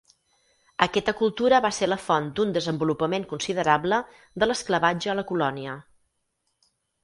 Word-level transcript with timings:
Aquesta 0.85 1.13
cultura 1.19 1.59
va 1.65 1.71
ser 1.79 1.89
la 1.91 1.97
font 2.07 2.31
d'un 2.41 2.55
desenvolupament 2.57 3.29
considerable 3.35 4.03
de 4.43 4.51
l'esclavatge 4.51 5.15
a 5.15 5.19
la 5.23 5.29
colònia. 5.35 5.81